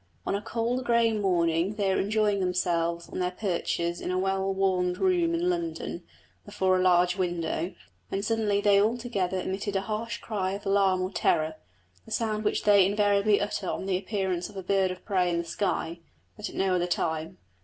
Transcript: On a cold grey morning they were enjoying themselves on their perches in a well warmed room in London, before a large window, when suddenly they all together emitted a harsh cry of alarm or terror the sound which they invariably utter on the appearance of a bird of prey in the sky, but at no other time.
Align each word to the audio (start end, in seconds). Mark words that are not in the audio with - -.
On 0.25 0.33
a 0.33 0.41
cold 0.41 0.83
grey 0.83 1.13
morning 1.13 1.75
they 1.75 1.93
were 1.93 2.01
enjoying 2.01 2.39
themselves 2.39 3.07
on 3.09 3.19
their 3.19 3.29
perches 3.29 4.01
in 4.01 4.09
a 4.09 4.17
well 4.17 4.51
warmed 4.51 4.97
room 4.97 5.35
in 5.35 5.47
London, 5.47 6.01
before 6.43 6.75
a 6.75 6.81
large 6.81 7.17
window, 7.17 7.75
when 8.09 8.23
suddenly 8.23 8.61
they 8.61 8.81
all 8.81 8.97
together 8.97 9.39
emitted 9.39 9.75
a 9.75 9.81
harsh 9.81 10.17
cry 10.17 10.53
of 10.53 10.65
alarm 10.65 11.03
or 11.03 11.11
terror 11.11 11.53
the 12.05 12.09
sound 12.11 12.43
which 12.43 12.63
they 12.63 12.83
invariably 12.83 13.39
utter 13.39 13.69
on 13.69 13.85
the 13.85 13.95
appearance 13.97 14.49
of 14.49 14.57
a 14.57 14.63
bird 14.63 14.89
of 14.89 15.05
prey 15.05 15.29
in 15.29 15.37
the 15.37 15.43
sky, 15.43 15.99
but 16.35 16.49
at 16.49 16.55
no 16.55 16.73
other 16.73 16.87
time. 16.87 17.37